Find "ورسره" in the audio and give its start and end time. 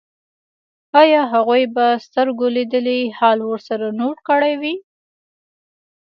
3.45-3.87